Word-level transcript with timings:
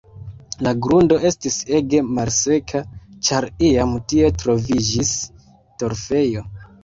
La 0.67 0.71
grundo 0.85 1.17
estis 1.29 1.57
ege 1.79 1.99
malseka, 2.19 2.81
ĉar 3.29 3.47
iam 3.67 3.93
tie 4.13 4.31
troviĝis 4.45 5.13
torfejo. 5.85 6.45